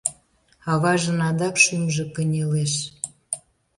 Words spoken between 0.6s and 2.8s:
Аважын адак шӱмжӧ кынелеш.